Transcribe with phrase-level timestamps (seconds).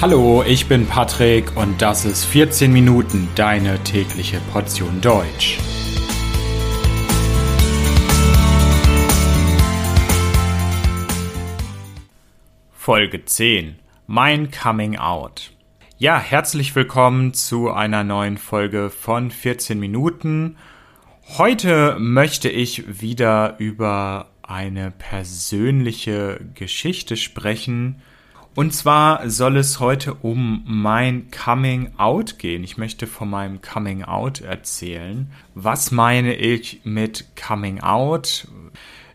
[0.00, 5.58] Hallo, ich bin Patrick und das ist 14 Minuten deine tägliche Portion Deutsch.
[12.70, 13.74] Folge 10
[14.06, 15.50] Mein Coming Out.
[15.96, 20.58] Ja, herzlich willkommen zu einer neuen Folge von 14 Minuten.
[21.38, 28.00] Heute möchte ich wieder über eine persönliche Geschichte sprechen.
[28.58, 32.64] Und zwar soll es heute um mein Coming Out gehen.
[32.64, 35.30] Ich möchte von meinem Coming Out erzählen.
[35.54, 38.48] Was meine ich mit Coming Out?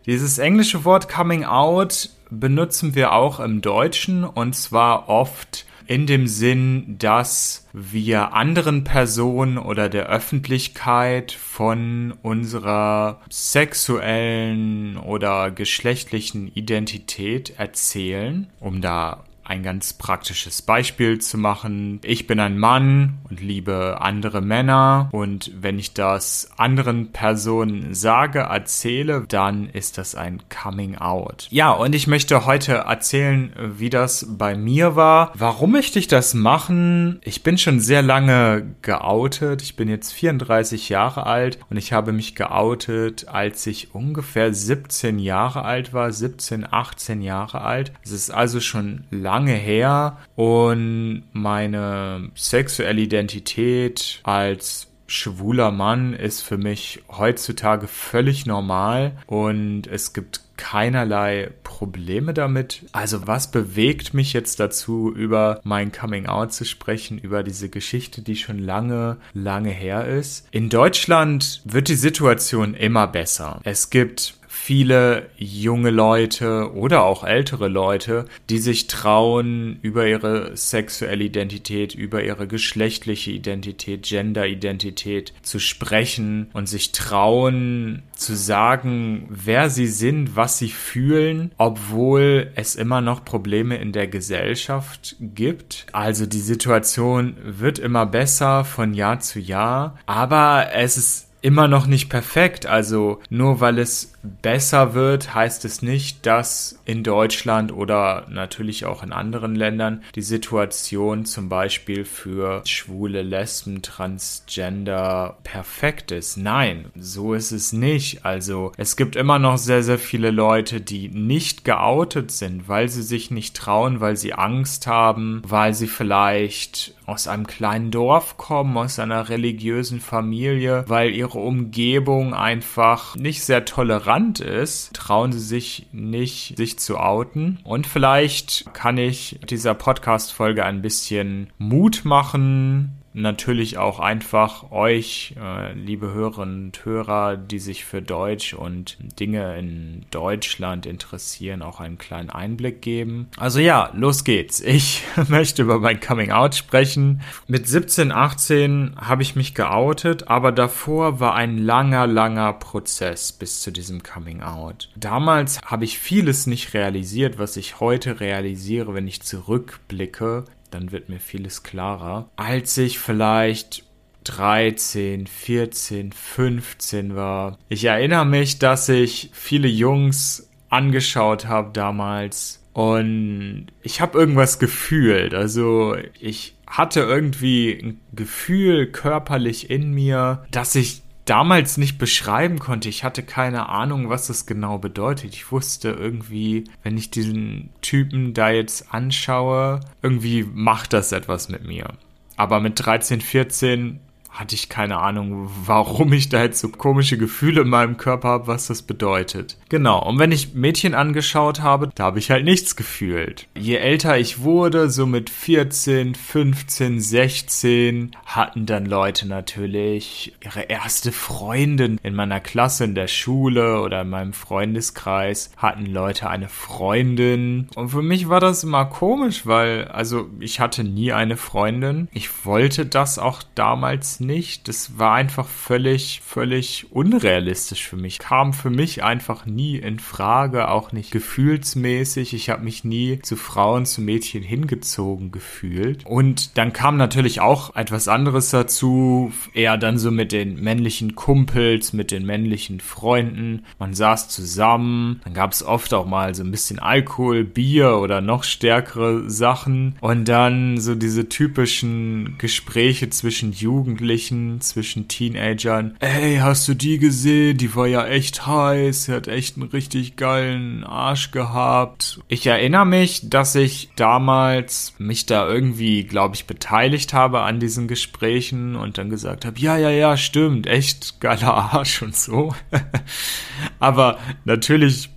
[0.06, 6.26] Dieses englische Wort Coming Out benutzen wir auch im Deutschen und zwar oft in dem
[6.26, 18.46] Sinn, dass wir anderen Personen oder der Öffentlichkeit von unserer sexuellen oder geschlechtlichen Identität erzählen,
[18.58, 22.00] um da ein ganz praktisches Beispiel zu machen.
[22.02, 28.40] Ich bin ein Mann und liebe andere Männer und wenn ich das anderen Personen sage,
[28.40, 31.46] erzähle, dann ist das ein Coming Out.
[31.50, 35.32] Ja, und ich möchte heute erzählen, wie das bei mir war.
[35.34, 37.20] Warum möchte ich das machen?
[37.22, 39.62] Ich bin schon sehr lange geoutet.
[39.62, 45.18] Ich bin jetzt 34 Jahre alt und ich habe mich geoutet, als ich ungefähr 17
[45.18, 47.92] Jahre alt war, 17, 18 Jahre alt.
[48.02, 56.42] Es ist also schon lange lange her und meine sexuelle Identität als schwuler Mann ist
[56.42, 62.84] für mich heutzutage völlig normal und es gibt keinerlei Probleme damit.
[62.92, 68.22] Also was bewegt mich jetzt dazu, über mein Coming Out zu sprechen, über diese Geschichte,
[68.22, 70.46] die schon lange, lange her ist?
[70.52, 73.60] In Deutschland wird die Situation immer besser.
[73.64, 81.22] Es gibt viele junge Leute oder auch ältere Leute, die sich trauen, über ihre sexuelle
[81.22, 89.86] Identität, über ihre geschlechtliche Identität, Gender-Identität zu sprechen und sich trauen zu sagen, wer sie
[89.86, 95.84] sind, was sie fühlen, obwohl es immer noch Probleme in der Gesellschaft gibt.
[95.92, 101.86] Also die Situation wird immer besser von Jahr zu Jahr, aber es ist immer noch
[101.86, 102.64] nicht perfekt.
[102.64, 109.02] Also nur weil es besser wird, heißt es nicht, dass in Deutschland oder natürlich auch
[109.02, 116.38] in anderen Ländern die Situation zum Beispiel für schwule Lesben, Transgender perfekt ist.
[116.38, 118.24] Nein, so ist es nicht.
[118.24, 123.02] Also es gibt immer noch sehr, sehr viele Leute, die nicht geoutet sind, weil sie
[123.02, 128.76] sich nicht trauen, weil sie Angst haben, weil sie vielleicht aus einem kleinen Dorf kommen,
[128.76, 135.86] aus einer religiösen Familie, weil ihre Umgebung einfach nicht sehr tolerant ist, trauen sie sich
[135.92, 137.60] nicht, sich zu outen.
[137.64, 145.72] Und vielleicht kann ich dieser Podcast-Folge ein bisschen Mut machen, natürlich auch einfach euch, äh,
[145.72, 151.96] liebe Hörerinnen und Hörer, die sich für Deutsch und Dinge in Deutschland interessieren, auch einen
[151.96, 153.28] kleinen Einblick geben.
[153.38, 154.60] Also ja, los geht's.
[154.60, 157.22] Ich möchte über mein Coming Out sprechen.
[157.46, 163.62] Mit 17, 18 habe ich mich geoutet, aber davor war ein langer, langer Prozess bis
[163.62, 164.90] zu diesem Coming Out.
[164.96, 170.44] Damals habe ich vieles nicht realisiert, was ich heute realisiere, wenn ich zurückblicke
[170.74, 172.28] dann wird mir vieles klarer.
[172.36, 173.84] Als ich vielleicht
[174.24, 177.58] 13, 14, 15 war.
[177.68, 185.34] Ich erinnere mich, dass ich viele Jungs angeschaut habe damals und ich habe irgendwas gefühlt.
[185.34, 192.88] Also ich hatte irgendwie ein Gefühl körperlich in mir, dass ich damals nicht beschreiben konnte.
[192.88, 195.34] Ich hatte keine Ahnung, was das genau bedeutet.
[195.34, 201.64] Ich wusste irgendwie, wenn ich diesen Typen da jetzt anschaue, irgendwie macht das etwas mit
[201.64, 201.88] mir.
[202.36, 204.00] Aber mit 13, 14
[204.34, 208.46] hatte ich keine Ahnung, warum ich da jetzt so komische Gefühle in meinem Körper habe,
[208.48, 209.56] was das bedeutet.
[209.68, 213.46] Genau, und wenn ich Mädchen angeschaut habe, da habe ich halt nichts gefühlt.
[213.56, 221.12] Je älter ich wurde, so mit 14, 15, 16, hatten dann Leute natürlich ihre erste
[221.12, 227.68] Freundin in meiner Klasse, in der Schule oder in meinem Freundeskreis, hatten Leute eine Freundin.
[227.76, 232.08] Und für mich war das immer komisch, weil, also ich hatte nie eine Freundin.
[232.12, 234.68] Ich wollte das auch damals nicht.
[234.68, 238.18] Das war einfach völlig, völlig unrealistisch für mich.
[238.18, 242.34] Kam für mich einfach nie in Frage, auch nicht gefühlsmäßig.
[242.34, 246.06] Ich habe mich nie zu Frauen, zu Mädchen hingezogen gefühlt.
[246.06, 251.92] Und dann kam natürlich auch etwas anderes dazu, eher dann so mit den männlichen Kumpels,
[251.92, 253.64] mit den männlichen Freunden.
[253.78, 258.20] Man saß zusammen, dann gab es oft auch mal so ein bisschen Alkohol, Bier oder
[258.20, 259.96] noch stärkere Sachen.
[260.00, 264.13] Und dann so diese typischen Gespräche zwischen Jugendlichen,
[264.60, 265.96] zwischen Teenagern.
[266.00, 267.56] Ey, hast du die gesehen?
[267.56, 269.04] Die war ja echt heiß.
[269.04, 272.20] Sie hat echt einen richtig geilen Arsch gehabt.
[272.28, 277.88] Ich erinnere mich, dass ich damals mich da irgendwie, glaube ich, beteiligt habe an diesen
[277.88, 282.54] Gesprächen und dann gesagt habe, ja, ja, ja, stimmt, echt geiler Arsch und so.
[283.78, 285.10] Aber natürlich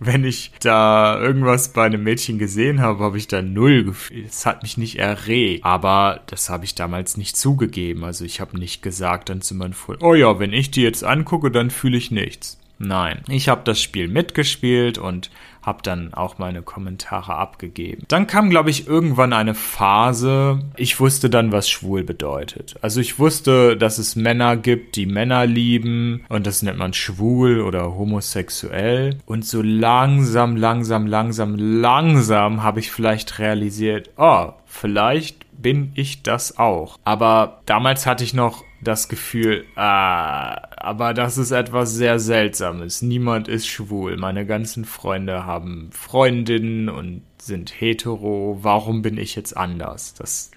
[0.00, 4.24] wenn ich da irgendwas bei einem Mädchen gesehen habe, habe ich da null Gefühl.
[4.26, 5.64] Es hat mich nicht erregt.
[5.64, 8.04] Aber das habe ich damals nicht zugegeben.
[8.04, 11.04] Also ich habe nicht gesagt dann zu meinem Freund, oh ja, wenn ich die jetzt
[11.04, 12.58] angucke, dann fühle ich nichts.
[12.78, 15.30] Nein, ich habe das Spiel mitgespielt und
[15.62, 18.04] habe dann auch meine Kommentare abgegeben.
[18.08, 22.74] Dann kam, glaube ich, irgendwann eine Phase, ich wusste dann, was schwul bedeutet.
[22.82, 27.60] Also ich wusste, dass es Männer gibt, die Männer lieben und das nennt man schwul
[27.60, 29.18] oder homosexuell.
[29.24, 36.58] Und so langsam, langsam, langsam, langsam habe ich vielleicht realisiert, oh, vielleicht bin ich das
[36.58, 36.98] auch.
[37.04, 43.02] Aber damals hatte ich noch das Gefühl, ah, aber das ist etwas sehr Seltsames.
[43.02, 44.16] Niemand ist schwul.
[44.16, 48.58] Meine ganzen Freunde haben Freundinnen und sind hetero.
[48.62, 50.14] Warum bin ich jetzt anders?
[50.14, 50.50] Das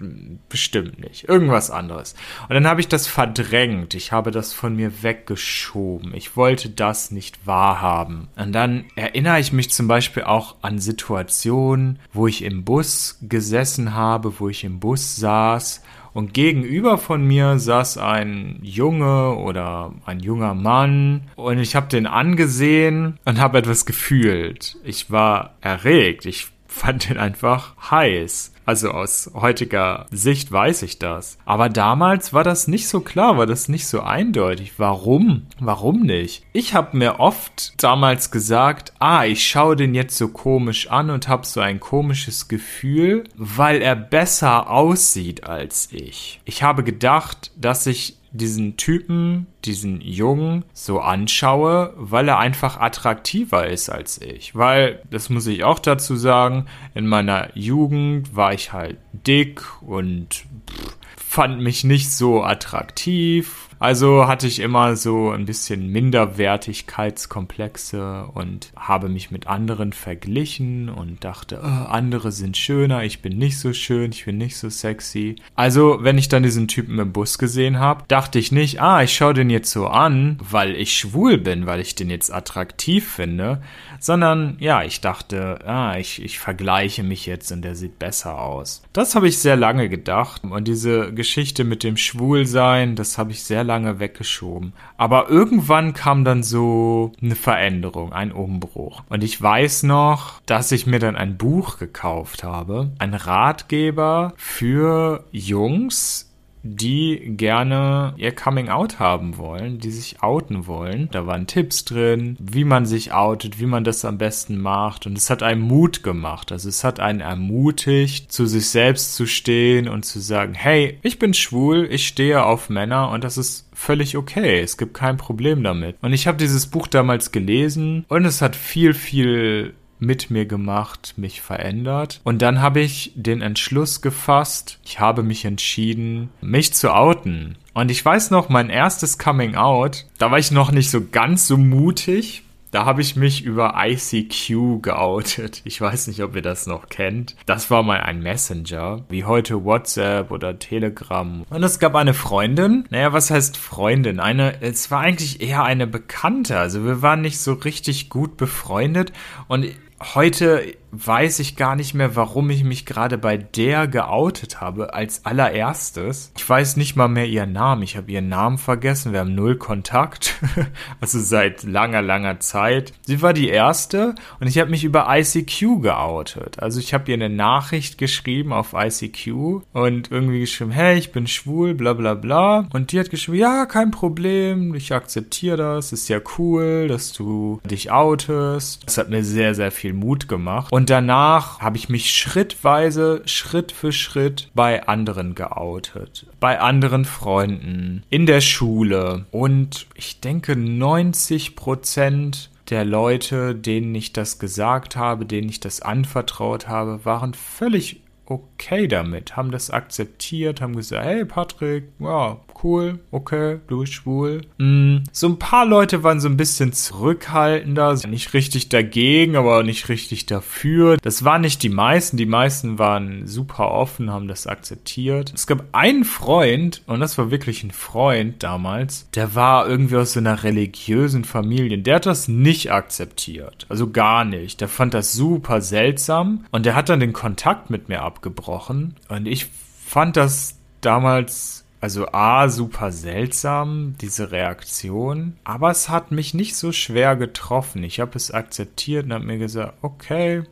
[0.49, 1.27] bestimmt nicht.
[1.27, 2.15] Irgendwas anderes.
[2.47, 3.93] Und dann habe ich das verdrängt.
[3.93, 6.13] Ich habe das von mir weggeschoben.
[6.13, 8.29] Ich wollte das nicht wahrhaben.
[8.35, 13.93] Und dann erinnere ich mich zum Beispiel auch an Situationen, wo ich im Bus gesessen
[13.93, 15.81] habe, wo ich im Bus saß
[16.17, 22.07] und gegenüber von mir saß ein Junge oder ein junger Mann und ich habe den
[22.07, 24.77] angesehen und habe etwas gefühlt.
[24.83, 26.25] Ich war erregt.
[26.25, 28.53] Ich fand den einfach heiß.
[28.67, 31.37] Also aus heutiger Sicht weiß ich das.
[31.45, 34.73] Aber damals war das nicht so klar, war das nicht so eindeutig.
[34.77, 35.47] Warum?
[35.57, 36.43] Warum nicht?
[36.51, 41.29] Ich habe mir oft damals gesagt, ah, ich schaue den jetzt so komisch an und
[41.29, 46.41] habe so ein komisches Gefühl, weil er besser aussieht als ich.
[46.43, 53.67] Ich habe gedacht, dass ich diesen Typen, diesen Jungen so anschaue, weil er einfach attraktiver
[53.67, 54.55] ist als ich.
[54.55, 60.45] Weil, das muss ich auch dazu sagen, in meiner Jugend war ich halt dick und
[60.69, 68.71] pff, fand mich nicht so attraktiv also hatte ich immer so ein bisschen Minderwertigkeitskomplexe und
[68.75, 73.73] habe mich mit anderen verglichen und dachte, oh, andere sind schöner, ich bin nicht so
[73.73, 75.35] schön, ich bin nicht so sexy.
[75.55, 79.15] Also, wenn ich dann diesen Typen im Bus gesehen habe, dachte ich nicht, ah, ich
[79.15, 83.61] schaue den jetzt so an, weil ich schwul bin, weil ich den jetzt attraktiv finde,
[83.99, 88.83] sondern ja, ich dachte, ah, ich, ich vergleiche mich jetzt und der sieht besser aus.
[88.93, 93.43] Das habe ich sehr lange gedacht und diese Geschichte mit dem Schwulsein, das habe ich
[93.43, 94.73] sehr lange weggeschoben.
[94.97, 99.03] Aber irgendwann kam dann so eine Veränderung, ein Umbruch.
[99.09, 105.25] Und ich weiß noch, dass ich mir dann ein Buch gekauft habe, ein Ratgeber für
[105.31, 106.26] Jungs,
[106.75, 111.09] die gerne ihr Coming Out haben wollen, die sich outen wollen.
[111.11, 115.05] Da waren Tipps drin, wie man sich outet, wie man das am besten macht.
[115.05, 116.51] Und es hat einen Mut gemacht.
[116.51, 121.19] Also es hat einen ermutigt, zu sich selbst zu stehen und zu sagen, hey, ich
[121.19, 124.59] bin schwul, ich stehe auf Männer und das ist völlig okay.
[124.59, 125.97] Es gibt kein Problem damit.
[126.01, 131.13] Und ich habe dieses Buch damals gelesen und es hat viel, viel mit mir gemacht,
[131.17, 132.21] mich verändert.
[132.23, 137.57] Und dann habe ich den Entschluss gefasst, ich habe mich entschieden, mich zu outen.
[137.73, 141.47] Und ich weiß noch, mein erstes Coming Out, da war ich noch nicht so ganz
[141.47, 142.43] so mutig.
[142.71, 145.61] Da habe ich mich über ICQ geoutet.
[145.63, 147.35] Ich weiß nicht, ob ihr das noch kennt.
[147.45, 151.43] Das war mal ein Messenger, wie heute WhatsApp oder Telegram.
[151.49, 152.85] Und es gab eine Freundin.
[152.89, 154.19] Naja, was heißt Freundin?
[154.19, 156.59] Eine, es war eigentlich eher eine Bekannte.
[156.59, 159.13] Also wir waren nicht so richtig gut befreundet.
[159.47, 159.65] Und
[160.01, 165.25] heute weiß ich gar nicht mehr, warum ich mich gerade bei der geoutet habe als
[165.25, 166.31] allererstes.
[166.37, 167.83] Ich weiß nicht mal mehr ihren Namen.
[167.83, 169.13] Ich habe ihren Namen vergessen.
[169.13, 170.35] Wir haben null Kontakt.
[171.01, 172.93] also seit langer, langer Zeit.
[173.01, 176.59] Sie war die erste und ich habe mich über ICQ geoutet.
[176.59, 181.27] Also ich habe ihr eine Nachricht geschrieben auf ICQ und irgendwie geschrieben, hey, ich bin
[181.27, 182.67] schwul, bla bla bla.
[182.73, 187.59] Und die hat geschrieben, ja, kein Problem, ich akzeptiere das, ist ja cool, dass du
[187.65, 188.83] dich outest.
[188.85, 190.71] Das hat mir sehr, sehr viel Mut gemacht.
[190.85, 196.27] Danach habe ich mich schrittweise, Schritt für Schritt bei anderen geoutet.
[196.39, 199.25] Bei anderen Freunden, in der Schule.
[199.31, 205.81] Und ich denke, 90 Prozent der Leute, denen ich das gesagt habe, denen ich das
[205.81, 212.99] anvertraut habe, waren völlig okay damit, haben das akzeptiert, haben gesagt, hey Patrick, ja, cool,
[213.11, 214.41] okay, du bist schwul.
[214.57, 219.89] Mm, so ein paar Leute waren so ein bisschen zurückhaltender, nicht richtig dagegen, aber nicht
[219.89, 220.97] richtig dafür.
[221.01, 225.31] Das waren nicht die meisten, die meisten waren super offen, haben das akzeptiert.
[225.33, 230.13] Es gab einen Freund, und das war wirklich ein Freund damals, der war irgendwie aus
[230.13, 234.61] so einer religiösen Familie, der hat das nicht akzeptiert, also gar nicht.
[234.61, 239.27] Der fand das super seltsam und der hat dann den Kontakt mit mir abgebrochen und
[239.27, 239.47] ich
[239.85, 246.71] fand das damals also A, super seltsam, diese Reaktion, aber es hat mich nicht so
[246.71, 247.83] schwer getroffen.
[247.83, 250.43] Ich habe es akzeptiert und habe mir gesagt, okay,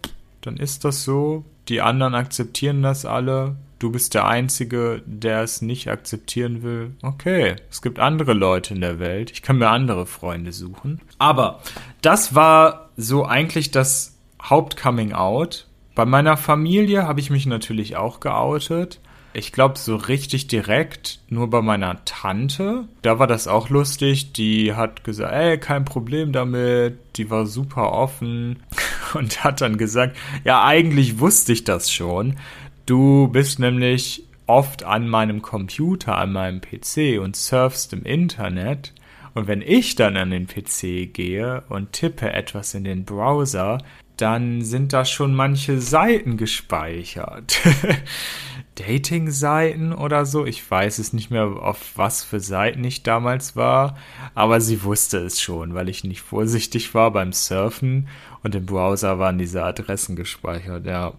[0.41, 1.43] dann ist das so.
[1.67, 3.55] Die anderen akzeptieren das alle.
[3.79, 6.95] Du bist der Einzige, der es nicht akzeptieren will.
[7.01, 9.31] Okay, es gibt andere Leute in der Welt.
[9.31, 11.01] Ich kann mir andere Freunde suchen.
[11.17, 11.59] Aber
[12.01, 15.67] das war so eigentlich das Hauptcoming Out.
[15.95, 18.99] Bei meiner Familie habe ich mich natürlich auch geoutet.
[19.37, 22.87] Ich glaube, so richtig direkt nur bei meiner Tante.
[23.01, 24.31] Da war das auch lustig.
[24.31, 26.97] Die hat gesagt, ey, kein Problem damit.
[27.17, 28.63] Die war super offen
[29.13, 30.15] und hat dann gesagt,
[30.45, 32.37] ja, eigentlich wusste ich das schon.
[32.85, 38.93] Du bist nämlich oft an meinem Computer, an meinem PC und surfst im Internet.
[39.33, 43.79] Und wenn ich dann an den PC gehe und tippe etwas in den Browser,
[44.15, 47.59] dann sind da schon manche Seiten gespeichert.
[48.75, 50.45] Dating-Seiten oder so.
[50.45, 53.97] Ich weiß es nicht mehr, auf was für Seiten ich damals war,
[54.33, 58.07] aber sie wusste es schon, weil ich nicht vorsichtig war beim Surfen
[58.43, 61.13] und im Browser waren diese Adressen gespeichert, ja.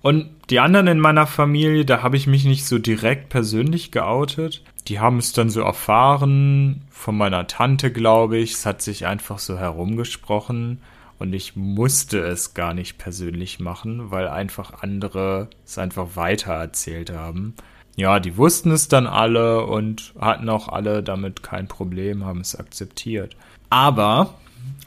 [0.00, 4.62] Und die anderen in meiner Familie, da habe ich mich nicht so direkt persönlich geoutet.
[4.88, 8.54] Die haben es dann so erfahren von meiner Tante, glaube ich.
[8.54, 10.80] Es hat sich einfach so herumgesprochen.
[11.22, 17.12] Und ich musste es gar nicht persönlich machen, weil einfach andere es einfach weiter erzählt
[17.12, 17.54] haben.
[17.94, 22.56] Ja, die wussten es dann alle und hatten auch alle damit kein Problem, haben es
[22.56, 23.36] akzeptiert.
[23.70, 24.34] Aber,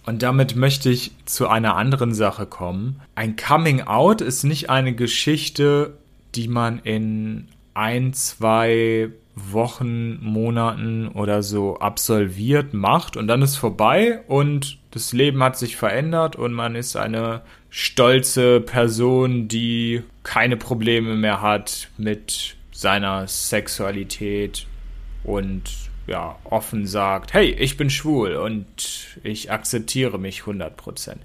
[0.06, 4.94] und damit möchte ich zu einer anderen Sache kommen, ein Coming Out ist nicht eine
[4.94, 5.98] Geschichte,
[6.36, 14.22] die man in ein, zwei Wochen, Monaten oder so absolviert macht und dann ist vorbei
[14.28, 21.16] und das Leben hat sich verändert und man ist eine stolze Person, die keine Probleme
[21.16, 24.68] mehr hat mit seiner Sexualität
[25.24, 25.64] und
[26.08, 31.16] ja, offen sagt, hey, ich bin schwul und ich akzeptiere mich 100%.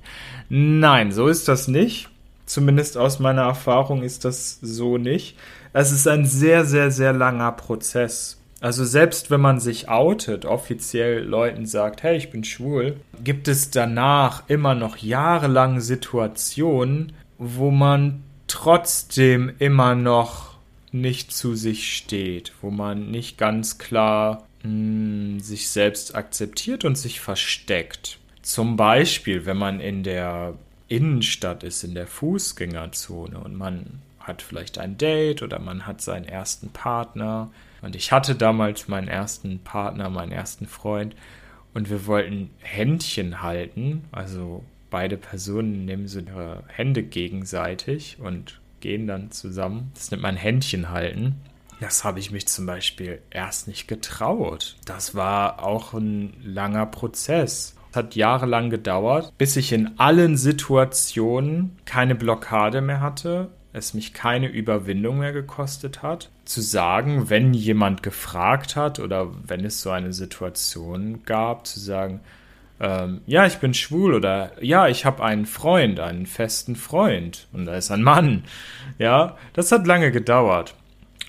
[0.48, 2.08] Nein, so ist das nicht.
[2.46, 5.36] Zumindest aus meiner Erfahrung ist das so nicht.
[5.72, 8.40] Es ist ein sehr, sehr, sehr langer Prozess.
[8.60, 13.70] Also selbst wenn man sich outet, offiziell Leuten sagt, hey, ich bin schwul, gibt es
[13.70, 20.58] danach immer noch jahrelang Situationen, wo man trotzdem immer noch
[20.92, 26.98] nicht zu sich steht, wo man nicht ganz klar mh, hm, sich selbst akzeptiert und
[26.98, 28.18] sich versteckt.
[28.42, 30.54] Zum Beispiel, wenn man in der
[30.88, 36.26] Innenstadt ist, in der Fußgängerzone und man hat vielleicht ein Date oder man hat seinen
[36.26, 37.50] ersten Partner
[37.82, 41.14] und ich hatte damals meinen ersten Partner, meinen ersten Freund
[41.74, 44.04] und wir wollten Händchen halten.
[44.12, 49.90] Also beide Personen nehmen so ihre Hände gegenseitig und gehen dann zusammen.
[49.94, 51.36] Das nennt man Händchen halten.
[51.80, 54.76] Das habe ich mich zum Beispiel erst nicht getraut.
[54.84, 57.74] Das war auch ein langer Prozess.
[57.90, 64.12] Es hat jahrelang gedauert, bis ich in allen Situationen keine Blockade mehr hatte es mich
[64.12, 69.90] keine Überwindung mehr gekostet hat, zu sagen, wenn jemand gefragt hat oder wenn es so
[69.90, 72.20] eine Situation gab, zu sagen,
[72.80, 77.66] ähm, ja, ich bin schwul oder ja, ich habe einen Freund, einen festen Freund und
[77.66, 78.44] da ist ein Mann.
[78.98, 80.74] Ja, das hat lange gedauert.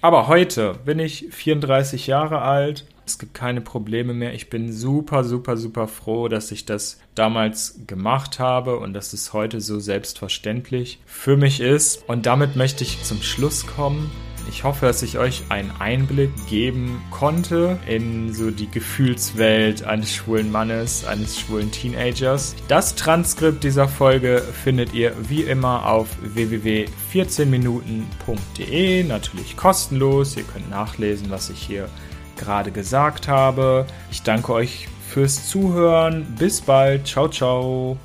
[0.01, 4.33] Aber heute bin ich 34 Jahre alt es gibt keine Probleme mehr.
[4.33, 9.33] Ich bin super, super, super froh, dass ich das damals gemacht habe und dass es
[9.33, 12.07] heute so selbstverständlich für mich ist.
[12.07, 14.09] Und damit möchte ich zum Schluss kommen.
[14.49, 20.49] Ich hoffe, dass ich euch einen Einblick geben konnte in so die Gefühlswelt eines schwulen
[20.51, 22.55] Mannes, eines schwulen Teenagers.
[22.67, 30.37] Das Transkript dieser Folge findet ihr wie immer auf www.14minuten.de, natürlich kostenlos.
[30.37, 31.89] Ihr könnt nachlesen, was ich hier
[32.41, 33.85] gerade gesagt habe.
[34.11, 36.25] Ich danke euch fürs Zuhören.
[36.37, 37.07] Bis bald.
[37.07, 37.97] Ciao, ciao.